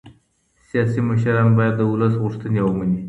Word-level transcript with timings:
سياسي 0.69 0.99
مشران 1.09 1.49
بايد 1.57 1.73
د 1.77 1.81
ولس 1.91 2.13
غوښتني 2.21 2.59
ومني. 2.63 2.99